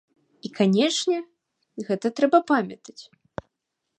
І, 0.47 0.49
канечне, 0.59 1.17
гэта 1.91 2.07
трэба 2.19 2.39
памятаць. 2.53 3.03